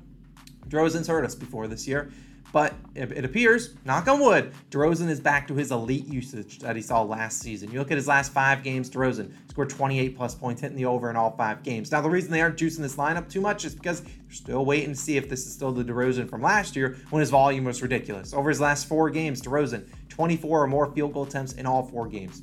DeRozan's 0.69 1.09
hurt 1.09 1.25
us 1.25 1.35
before 1.35 1.67
this 1.67 1.87
year. 1.87 2.11
But 2.53 2.75
it 2.95 3.25
appears, 3.25 3.75
knock 3.85 4.09
on 4.09 4.21
wood, 4.21 4.53
DeRozan 4.71 5.09
is 5.09 5.21
back 5.21 5.47
to 5.49 5.55
his 5.55 5.71
elite 5.71 6.07
usage 6.07 6.59
that 6.59 6.75
he 6.75 6.83
saw 6.83 7.03
last 7.03 7.41
season. 7.41 7.71
You 7.71 7.79
look 7.79 7.91
at 7.91 7.97
his 7.97 8.09
last 8.09 8.33
five 8.33 8.63
games, 8.63 8.91
DeRozan 8.91 9.33
scored 9.49 9.71
28 9.71 10.17
plus 10.17 10.35
points, 10.35 10.61
hitting 10.61 10.77
the 10.77 10.87
over 10.87 11.09
in 11.09 11.17
all 11.17 11.31
five 11.37 11.63
games. 11.63 11.93
Now, 11.93 12.01
the 12.01 12.11
reason 12.11 12.31
they 12.31 12.41
aren't 12.41 12.57
juicing 12.57 12.79
this 12.79 12.97
lineup 12.97 13.31
too 13.31 13.41
much 13.41 13.65
is 13.65 13.75
because 13.75 14.01
they're 14.01 14.13
still 14.31 14.65
waiting 14.65 14.91
to 14.91 14.97
see 14.97 15.17
if 15.17 15.29
this 15.29 15.47
is 15.47 15.53
still 15.53 15.73
the 15.73 15.85
DeRozan 15.85 16.29
from 16.29 16.43
last 16.43 16.75
year 16.75 16.97
when 17.11 17.21
his 17.21 17.31
volume 17.31 17.65
was 17.65 17.81
ridiculous. 17.83 18.35
Over 18.35 18.49
his 18.49 18.61
last 18.61 18.89
four 18.89 19.09
games, 19.11 19.41
DeRozan, 19.41 19.87
24 20.09 20.65
or 20.65 20.67
more 20.67 20.93
field 20.93 21.13
goal 21.13 21.25
attempts 21.25 21.53
in 21.53 21.67
all 21.67 21.85
four 21.85 22.09
games. 22.09 22.43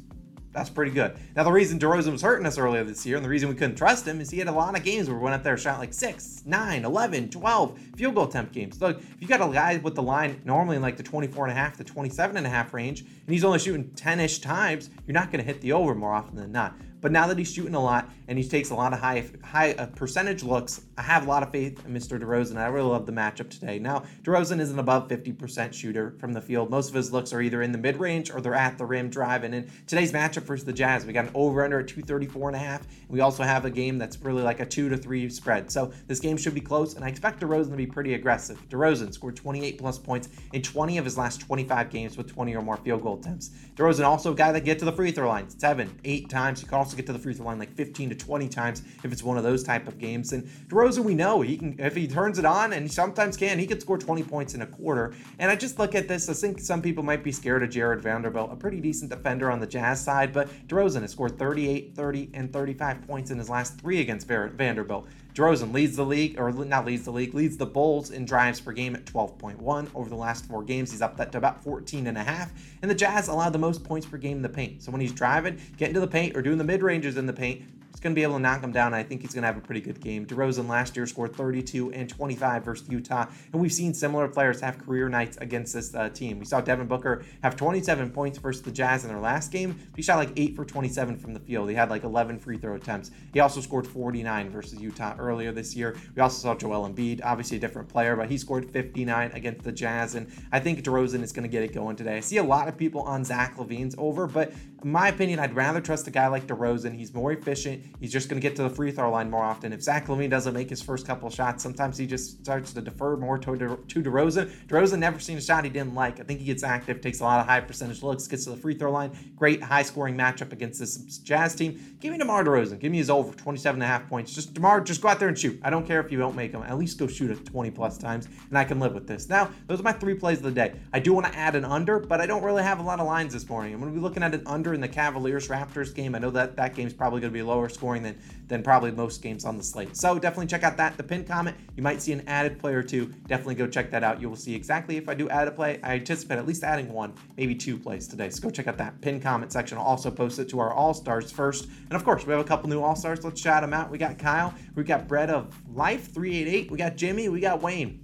That's 0.58 0.72
pretty 0.72 0.90
good. 0.90 1.16
Now, 1.36 1.44
the 1.44 1.52
reason 1.52 1.78
DeRozan 1.78 2.12
was 2.12 2.24
hurting 2.24 2.48
us 2.48 2.58
earlier 2.58 2.84
this 2.84 3.06
year 3.06 3.16
and 3.16 3.24
the 3.24 3.30
reason 3.30 3.48
we 3.48 3.54
couldn't 3.54 3.76
trust 3.76 4.08
him 4.08 4.20
is 4.20 4.32
he 4.32 4.40
had 4.40 4.48
a 4.48 4.52
lot 4.52 4.76
of 4.76 4.84
games 4.84 5.08
where 5.08 5.16
we 5.16 5.24
went 5.24 5.36
up 5.36 5.44
there 5.44 5.56
shot 5.56 5.78
like 5.78 5.94
6, 5.94 6.42
9, 6.48 6.84
11, 6.84 7.30
12 7.30 7.80
field 7.96 8.16
goal 8.16 8.24
attempt 8.24 8.54
games. 8.54 8.76
So, 8.76 8.88
if 8.88 9.18
you 9.20 9.28
got 9.28 9.48
a 9.48 9.54
guy 9.54 9.78
with 9.78 9.94
the 9.94 10.02
line 10.02 10.42
normally 10.46 10.78
in 10.78 10.82
like 10.82 10.98
the 10.98 11.04
24 11.04 11.46
and 11.46 11.52
a 11.52 11.56
half 11.56 11.78
to 11.78 11.84
27 11.84 12.38
and 12.38 12.48
a 12.48 12.50
half 12.50 12.74
range 12.74 13.02
and 13.02 13.10
he's 13.28 13.44
only 13.44 13.60
shooting 13.60 13.92
10 13.92 14.20
ish 14.20 14.40
times, 14.40 14.90
you're 15.06 15.14
not 15.14 15.32
going 15.32 15.46
to 15.46 15.46
hit 15.46 15.62
the 15.62 15.74
over 15.74 15.94
more 15.94 16.12
often 16.12 16.36
than 16.36 16.52
not. 16.52 16.74
But 17.02 17.12
now 17.12 17.28
that 17.28 17.38
he's 17.38 17.54
shooting 17.54 17.76
a 17.76 17.80
lot 17.80 18.07
and 18.28 18.38
he 18.38 18.48
takes 18.48 18.70
a 18.70 18.76
lot 18.76 18.94
of 18.94 19.00
high 19.00 19.26
high 19.44 19.74
uh, 19.74 19.86
percentage 19.88 20.44
looks, 20.44 20.82
I 20.98 21.02
have 21.02 21.26
a 21.26 21.30
lot 21.30 21.44
of 21.44 21.52
faith 21.52 21.86
in 21.86 21.94
Mr. 21.94 22.20
DeRozan. 22.20 22.58
I 22.58 22.68
really 22.68 22.90
love 22.90 23.06
the 23.06 23.12
matchup 23.12 23.50
today. 23.50 23.80
Now, 23.80 24.04
DeRozan 24.24 24.60
is 24.60 24.72
an 24.72 24.80
above 24.80 25.08
50% 25.08 25.74
shooter 25.74 26.16
from 26.20 26.34
the 26.34 26.42
field. 26.42 26.70
Most 26.70 26.90
of 26.90 26.96
his 26.96 27.14
looks 27.14 27.34
are 27.34 27.42
either 27.42 27.62
in 27.62 27.72
the 27.72 27.78
mid 27.78 27.98
range 27.98 28.32
or 28.32 28.42
they're 28.42 28.54
at 28.54 28.78
the 28.78 28.86
rim 28.86 29.10
driving. 29.10 29.54
And 29.54 29.70
today's 29.88 30.12
matchup 30.12 30.44
versus 30.44 30.66
the 30.66 30.74
Jazz, 30.74 31.06
we 31.06 31.14
got 31.14 31.26
an 31.26 31.32
over 31.34 31.64
under 31.64 31.80
at 31.80 31.88
234 31.88 32.50
and 32.50 32.56
a 32.56 32.60
half. 32.60 32.88
We 33.10 33.22
also 33.22 33.44
have 33.44 33.66
a 33.66 33.70
game 33.70 33.98
that's 33.98 34.20
really 34.22 34.44
like 34.44 34.60
a 34.60 34.66
two 34.66 34.90
to 34.90 34.98
three 34.98 35.30
spread. 35.30 35.72
So 35.72 35.92
this 36.08 36.20
game 36.20 36.38
should 36.38 36.54
be 36.54 36.62
close, 36.62 36.96
and 36.96 37.06
I 37.06 37.08
expect 37.08 37.40
DeRozan 37.40 37.72
to 37.72 37.78
be 37.78 37.88
pretty 37.88 38.14
aggressive. 38.14 38.60
DeRozan 38.70 39.14
scored 39.14 39.36
28 39.36 39.78
plus 39.78 39.98
points 39.98 40.30
in 40.54 40.62
20 40.62 40.98
of 40.98 41.06
his 41.06 41.18
last 41.18 41.40
25 41.42 41.90
games 41.90 42.18
with 42.18 42.28
20 42.28 42.56
or 42.56 42.62
more 42.62 42.78
field 42.78 43.04
goal 43.04 43.20
attempts. 43.20 43.52
DeRozan 43.76 44.04
also 44.04 44.34
a 44.34 44.36
guy 44.36 44.52
that 44.52 44.66
get 44.66 44.80
to 44.80 44.86
the 44.86 44.92
free 44.92 45.12
throw 45.12 45.30
line 45.30 45.50
seven, 45.50 45.98
eight 46.04 46.30
times. 46.30 46.62
You 46.62 46.68
can 46.68 46.78
also 46.78 46.96
get 46.98 47.06
to 47.06 47.14
the 47.14 47.20
free 47.20 47.34
throw 47.34 47.46
line 47.46 47.60
like 47.60 47.74
15 47.76 48.10
to 48.10 48.17
20 48.18 48.50
times 48.50 48.84
if 49.04 49.12
it's 49.12 49.24
one 49.24 49.38
of 49.38 49.44
those 49.44 49.64
type 49.64 49.88
of 49.88 49.98
games. 49.98 50.34
And 50.34 50.44
DeRozan, 50.68 51.04
we 51.04 51.16
know 51.16 51.42
he 51.42 51.58
can 51.58 51.76
if 51.80 51.96
he 51.96 52.08
turns 52.08 52.40
it 52.40 52.46
on, 52.46 52.74
and 52.74 52.84
he 52.84 52.90
sometimes 52.90 53.38
can, 53.38 53.60
he 53.60 53.68
could 53.68 53.82
score 53.82 53.98
20 53.98 54.24
points 54.24 54.54
in 54.54 54.62
a 54.62 54.68
quarter. 54.68 55.14
And 55.40 55.52
I 55.52 55.56
just 55.56 55.80
look 55.80 55.96
at 55.96 56.08
this. 56.08 56.30
I 56.30 56.34
think 56.34 56.60
some 56.60 56.82
people 56.82 57.04
might 57.04 57.24
be 57.24 57.32
scared 57.32 57.64
of 57.64 57.70
Jarred 57.70 58.02
Vanderbilt, 58.02 58.52
a 58.52 58.56
pretty 58.56 58.80
decent 58.80 59.10
defender 59.10 59.52
on 59.52 59.60
the 59.60 59.68
Jazz 59.68 60.04
side, 60.04 60.34
but 60.34 60.50
DeRozan 60.68 61.02
has 61.02 61.12
scored 61.12 61.38
38, 61.38 61.96
30, 61.96 62.30
and 62.34 62.52
35 62.52 63.08
points 63.08 63.32
in 63.32 63.38
his 63.38 63.50
last 63.50 63.80
three 63.80 64.02
against 64.02 64.28
Vanderbilt. 64.28 65.08
DeRozan 65.38 65.72
leads 65.72 65.96
the 65.96 66.06
league, 66.06 66.40
or 66.40 66.52
not 66.52 66.84
leads 66.84 67.06
the 67.06 67.12
league, 67.12 67.36
leads 67.36 67.58
the 67.58 67.66
Bulls 67.66 68.10
in 68.10 68.26
drives 68.26 68.60
per 68.60 68.72
game 68.72 68.96
at 68.96 69.06
12.1. 69.06 69.88
Over 69.94 70.10
the 70.10 70.16
last 70.16 70.48
four 70.48 70.64
games, 70.64 70.90
he's 70.90 71.04
up 71.04 71.16
that 71.18 71.32
to 71.34 71.38
about 71.38 71.64
14 71.64 72.08
and 72.08 72.18
a 72.18 72.24
half. 72.24 72.52
And 72.82 72.90
the 72.90 72.96
Jazz 72.96 73.28
allow 73.28 73.52
the 73.52 73.60
most 73.60 73.84
points 73.84 74.08
per 74.08 74.18
game 74.18 74.38
in 74.38 74.42
the 74.42 74.50
paint. 74.50 74.82
So 74.82 74.92
when 74.92 75.00
he's 75.00 75.12
driving, 75.12 75.62
getting 75.78 75.94
to 75.94 76.00
the 76.00 76.08
paint, 76.08 76.36
or 76.36 76.42
doing 76.42 76.58
the 76.58 76.64
mid 76.64 76.82
ranges 76.82 77.18
in 77.18 77.28
the 77.28 77.34
paint, 77.34 77.62
he's 77.98 78.04
going 78.04 78.14
to 78.14 78.16
be 78.16 78.22
able 78.22 78.36
to 78.36 78.40
knock 78.40 78.62
him 78.62 78.72
down. 78.72 78.94
I 78.94 79.02
think 79.02 79.22
he's 79.22 79.34
going 79.34 79.42
to 79.42 79.48
have 79.48 79.58
a 79.58 79.62
pretty 79.62 79.82
good 79.82 80.00
game. 80.00 80.24
DeRozan 80.28 80.70
last 80.70 80.96
year 80.96 81.08
scored 81.08 81.36
32 81.36 81.94
and 81.94 82.08
25 82.08 82.64
versus 82.64 82.88
Utah, 82.88 83.26
and 83.52 83.60
we've 83.60 83.74
seen 83.74 83.92
similar 83.92 84.28
players 84.28 84.62
have 84.62 84.78
career 84.78 85.10
nights 85.10 85.36
against 85.38 85.74
this 85.74 85.96
uh, 85.96 86.08
team. 86.10 86.38
We 86.38 86.46
saw 86.46 86.62
Devin 86.62 86.86
Booker 86.86 87.26
have 87.42 87.56
27 87.56 88.12
points 88.12 88.38
versus 88.38 88.62
the 88.62 88.70
Jazz 88.70 89.04
in 89.04 89.10
their 89.10 89.20
last 89.20 89.52
game. 89.52 89.80
He 89.96 90.04
shot 90.04 90.18
like 90.18 90.30
8 90.38 90.56
for 90.56 90.64
27 90.64 91.18
from 91.18 91.34
the 91.34 91.40
field. 91.40 91.70
He 91.70 91.76
had 91.76 91.90
like 91.90 92.04
11 92.04 92.38
free 92.38 92.60
throw 92.60 92.76
attempts. 92.76 93.10
He 93.34 93.40
also 93.40 93.62
scored 93.62 93.88
49 93.88 94.52
versus 94.52 94.80
Utah 94.80 95.16
earlier 95.18 95.52
this 95.52 95.76
year. 95.76 95.98
We 96.16 96.22
also 96.22 96.38
saw 96.38 96.54
Joel 96.54 96.88
Embiid, 96.88 97.22
obviously 97.24 97.58
a 97.58 97.60
different 97.60 97.90
player, 97.90 98.16
but 98.16 98.30
he 98.30 98.38
scored 98.38 98.70
59 98.70 99.32
against 99.32 99.64
the 99.64 99.72
Jazz, 99.72 100.14
and 100.14 100.32
I 100.52 100.60
think 100.60 100.84
DeRozan 100.84 101.24
is 101.24 101.32
going 101.32 101.44
to 101.44 101.50
get 101.50 101.64
it 101.64 101.74
going 101.74 101.96
today. 101.96 102.18
I 102.18 102.20
see 102.20 102.38
a 102.38 102.44
lot 102.44 102.68
of 102.68 102.78
people 102.78 103.02
on 103.02 103.24
Zach 103.24 103.58
LaVine's 103.58 103.96
over, 103.98 104.28
but 104.28 104.54
in 104.84 104.92
my 104.92 105.08
opinion, 105.08 105.40
I'd 105.40 105.56
rather 105.56 105.82
trust 105.82 106.08
a 106.08 106.12
guy 106.12 106.28
like 106.28 106.46
DeRozan. 106.46 106.96
He's 106.96 107.12
more 107.12 107.32
efficient. 107.32 107.84
He's 108.00 108.12
just 108.12 108.30
going 108.30 108.42
to 108.42 108.48
get 108.48 108.56
to 108.58 108.64
the 108.64 108.70
free 108.70 108.92
throw 108.92 109.12
line 109.12 109.30
more 109.30 109.44
often. 109.44 109.74
If 109.74 109.82
Zach 109.82 110.08
LaVine 110.08 110.30
doesn't 110.30 110.54
make 110.54 110.70
his 110.70 110.82
first 110.82 111.06
couple 111.06 111.30
shots, 111.30 111.64
sometimes 111.64 111.98
he 111.98 112.06
just 112.06 112.40
starts 112.44 112.74
to 112.74 112.82
defer 112.82 113.18
more 113.18 113.38
to, 113.38 113.56
De- 113.56 113.78
to 113.78 114.02
DeRozan. 114.02 114.52
DeRozan 114.68 115.00
never 115.00 115.20
seen 115.20 115.38
a 115.38 115.42
shot 115.42 115.64
he 115.64 115.70
didn't 115.70 115.96
like. 115.96 116.20
I 116.20 116.24
think 116.24 116.40
he 116.40 116.46
gets 116.46 116.64
active, 116.64 117.02
takes 117.02 117.20
a 117.20 117.24
lot 117.24 117.40
of 117.40 117.46
high 117.46 117.62
percentage 117.62 118.04
looks, 118.04 118.28
gets 118.28 118.44
to 118.46 118.52
the 118.52 118.58
free 118.58 118.76
throw 118.76 118.92
line. 118.92 119.12
Great 119.36 119.62
high 119.62 119.84
scoring 119.84 120.16
matchup 120.16 120.52
against 120.52 120.80
this 120.80 120.98
Jazz 121.20 121.56
team. 121.56 121.98
Give 122.00 122.12
me 122.12 122.18
DeMar 122.18 122.44
DeRozan. 122.44 122.80
Give 122.80 122.92
me 122.92 123.00
his 123.00 123.10
over 123.10 123.34
27 123.34 123.82
and 123.82 123.84
a 123.84 123.88
half 123.88 124.08
points. 124.08 124.34
Just 124.34 124.54
DeMar, 124.54 124.82
just 124.82 125.02
go 125.02 125.10
out 125.10 125.20
there 125.20 125.30
and 125.30 125.38
shoot. 125.38 125.60
I 125.64 125.70
don't 125.70 125.86
care 125.86 126.00
if 126.00 126.12
you 126.12 126.18
don't 126.18 126.36
make 126.36 126.52
them. 126.52 126.64
At 126.64 126.78
least 126.78 127.00
go 127.00 127.08
shoot 127.08 127.32
it 127.32 127.46
20 127.46 127.72
plus 127.72 127.98
times, 127.98 128.28
and 128.50 128.58
I 128.58 128.64
can 128.64 128.80
live 128.80 128.94
with 128.94 129.08
this. 129.08 129.30
Now, 129.30 129.52
those 129.68 129.80
are 129.80 129.84
my 129.84 129.94
three 129.94 130.14
plays 130.14 130.38
of 130.40 130.44
the 130.44 130.52
day. 130.52 130.74
I 130.94 131.00
do 131.00 131.14
want 131.14 131.26
to 131.28 131.36
add 131.36 131.56
an 131.56 131.66
under, 131.66 132.00
but 132.00 132.22
I 132.22 132.26
don't 132.26 132.44
really 132.44 132.64
have 132.64 132.80
a 132.80 132.84
lot 132.84 133.00
of 133.00 133.08
lines 133.08 133.34
this 133.34 133.48
morning. 133.50 133.74
I'm 133.74 133.80
going 133.80 133.92
to 133.92 133.98
be 133.98 134.04
looking 134.04 134.24
at 134.24 134.34
an 134.34 134.44
under 134.46 134.74
in 134.74 134.82
the 134.82 134.88
Cavaliers 134.88 135.48
Raptors 135.48 135.94
game. 135.94 136.16
I 136.16 136.20
know 136.20 136.32
that 136.32 136.56
that 136.56 136.76
game's 136.76 136.94
probably 136.94 137.22
going 137.22 137.32
to 137.32 137.38
be 137.38 137.44
lower 137.44 137.67
scoring 137.70 138.04
than 138.04 138.18
than 138.48 138.64
probably 138.64 138.92
most 138.92 139.22
games 139.22 139.44
on 139.46 139.58
the 139.58 139.64
slate. 139.64 139.96
So 139.96 140.18
definitely 140.18 140.48
check 140.48 140.64
out 140.64 140.78
that. 140.78 140.96
The 140.96 141.04
pin 141.04 141.26
comment, 141.26 141.58
you 141.76 141.84
might 141.84 142.02
see 142.02 142.14
an 142.14 142.24
added 142.28 142.60
play 142.60 142.74
or 142.74 142.84
two. 142.84 143.08
Definitely 143.28 143.56
go 143.56 143.68
check 143.68 143.92
that 143.92 144.04
out. 144.04 144.22
You 144.22 144.30
will 144.30 144.38
see 144.38 144.56
exactly 144.56 144.96
if 144.98 145.10
I 145.10 145.14
do 145.14 145.28
add 145.30 145.48
a 145.48 145.52
play. 145.52 145.80
I 145.84 145.96
anticipate 145.96 146.38
at 146.38 146.48
least 146.48 146.64
adding 146.64 146.92
one, 146.92 147.14
maybe 147.36 147.56
two 147.56 147.78
plays 147.78 148.08
today. 148.08 148.30
So 148.30 148.42
go 148.42 148.50
check 148.50 148.68
out 148.68 148.78
that 148.78 149.02
pin 149.02 149.20
comment 149.20 149.52
section. 149.52 149.78
I'll 149.78 149.84
also 149.84 150.10
post 150.10 150.40
it 150.40 150.48
to 150.50 150.60
our 150.60 150.74
All 150.74 150.94
Stars 150.94 151.32
first. 151.32 151.66
And 151.66 151.94
of 151.94 152.04
course, 152.04 152.26
we 152.26 152.32
have 152.32 152.42
a 152.42 152.48
couple 152.48 152.70
new 152.70 152.82
All 152.82 152.96
Stars. 152.96 153.24
Let's 153.24 153.42
shout 153.42 153.64
them 153.64 153.74
out. 153.74 153.92
We 153.92 153.98
got 153.98 154.18
Kyle, 154.18 154.54
we 154.76 154.84
got 154.84 155.08
Bread 155.08 155.30
of 155.30 155.54
Life 155.74 156.14
388, 156.14 156.72
we 156.72 156.78
got 156.78 156.96
Jimmy, 156.96 157.30
we 157.30 157.40
got 157.40 157.62
Wayne. 157.62 158.04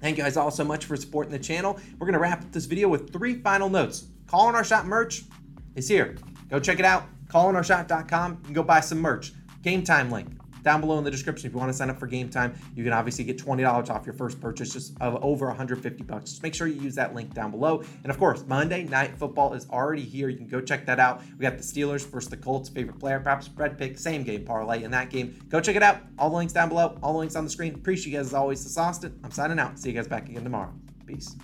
Thank 0.00 0.16
you 0.16 0.24
guys 0.24 0.36
all 0.36 0.50
so 0.50 0.64
much 0.64 0.86
for 0.86 0.96
supporting 0.96 1.30
the 1.30 1.38
channel. 1.38 1.78
We're 1.98 2.06
going 2.06 2.14
to 2.14 2.18
wrap 2.18 2.42
up 2.42 2.50
this 2.50 2.64
video 2.64 2.88
with 2.88 3.12
three 3.12 3.36
final 3.36 3.68
notes. 3.68 4.06
Calling 4.26 4.56
Our 4.56 4.64
Shot 4.64 4.84
merch 4.84 5.22
is 5.76 5.86
here. 5.86 6.16
Go 6.50 6.58
check 6.58 6.80
it 6.80 6.84
out. 6.84 7.04
CallingOurShot.com. 7.32 8.32
You 8.32 8.44
can 8.44 8.52
go 8.52 8.62
buy 8.62 8.80
some 8.80 8.98
merch. 9.00 9.32
Game 9.62 9.82
time 9.82 10.10
link 10.10 10.28
down 10.62 10.80
below 10.80 10.98
in 10.98 11.04
the 11.04 11.10
description. 11.10 11.46
If 11.46 11.52
you 11.52 11.58
want 11.58 11.70
to 11.70 11.76
sign 11.76 11.90
up 11.90 11.98
for 11.98 12.06
game 12.06 12.28
time, 12.28 12.54
you 12.74 12.84
can 12.84 12.92
obviously 12.92 13.24
get 13.24 13.38
$20 13.38 13.90
off 13.90 14.06
your 14.06 14.14
first 14.14 14.40
purchase 14.40 14.72
just 14.72 14.94
of 15.00 15.22
over 15.22 15.46
150 15.46 16.04
bucks. 16.04 16.30
Just 16.30 16.42
make 16.42 16.54
sure 16.54 16.66
you 16.66 16.80
use 16.80 16.94
that 16.94 17.14
link 17.14 17.34
down 17.34 17.50
below. 17.50 17.82
And 18.02 18.10
of 18.10 18.18
course, 18.18 18.44
Monday 18.46 18.84
Night 18.84 19.16
Football 19.16 19.54
is 19.54 19.68
already 19.70 20.02
here. 20.02 20.28
You 20.28 20.36
can 20.36 20.48
go 20.48 20.60
check 20.60 20.86
that 20.86 21.00
out. 21.00 21.22
We 21.38 21.42
got 21.42 21.56
the 21.56 21.64
Steelers 21.64 22.06
versus 22.06 22.30
the 22.30 22.36
Colts, 22.36 22.68
favorite 22.68 22.98
player, 22.98 23.20
perhaps 23.20 23.46
spread 23.46 23.78
pick, 23.78 23.98
same 23.98 24.22
game 24.22 24.44
parlay 24.44 24.82
in 24.84 24.90
that 24.92 25.10
game. 25.10 25.38
Go 25.48 25.60
check 25.60 25.76
it 25.76 25.82
out. 25.82 26.00
All 26.18 26.30
the 26.30 26.36
links 26.36 26.52
down 26.52 26.68
below, 26.68 26.98
all 27.02 27.12
the 27.12 27.18
links 27.18 27.36
on 27.36 27.44
the 27.44 27.50
screen. 27.50 27.74
Appreciate 27.74 28.12
you 28.12 28.18
guys 28.18 28.28
as 28.28 28.34
always. 28.34 28.62
This 28.62 28.72
is 28.72 28.78
Austin. 28.78 29.18
I'm 29.24 29.30
signing 29.30 29.58
out. 29.58 29.78
See 29.78 29.90
you 29.90 29.94
guys 29.94 30.08
back 30.08 30.28
again 30.28 30.44
tomorrow. 30.44 30.72
Peace. 31.06 31.36